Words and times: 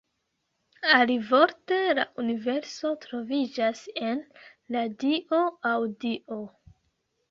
Alivorte, 0.99 1.77
la 1.99 2.07
universo 2.25 2.95
troviĝas 3.05 3.87
"en" 4.11 4.27
la 4.77 4.87
dio 5.07 5.47
aŭ 5.77 5.81
Dio. 6.05 6.45